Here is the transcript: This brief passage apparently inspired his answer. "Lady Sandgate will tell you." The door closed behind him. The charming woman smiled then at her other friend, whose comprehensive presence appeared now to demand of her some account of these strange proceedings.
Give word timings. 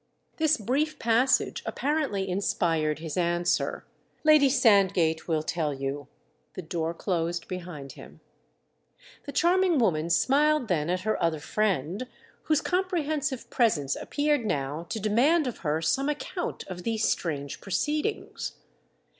This 0.37 0.57
brief 0.57 0.97
passage 0.97 1.61
apparently 1.63 2.27
inspired 2.27 2.97
his 2.97 3.17
answer. 3.17 3.85
"Lady 4.23 4.49
Sandgate 4.49 5.27
will 5.27 5.43
tell 5.43 5.75
you." 5.75 6.07
The 6.55 6.63
door 6.63 6.95
closed 6.95 7.47
behind 7.47 7.91
him. 7.91 8.19
The 9.27 9.31
charming 9.31 9.77
woman 9.77 10.09
smiled 10.09 10.69
then 10.69 10.89
at 10.89 11.01
her 11.01 11.21
other 11.21 11.39
friend, 11.39 12.07
whose 12.45 12.61
comprehensive 12.61 13.47
presence 13.51 13.95
appeared 13.95 14.43
now 14.43 14.87
to 14.89 14.99
demand 14.99 15.45
of 15.45 15.59
her 15.59 15.83
some 15.83 16.09
account 16.09 16.63
of 16.65 16.81
these 16.81 17.07
strange 17.07 17.61
proceedings. 17.61 18.53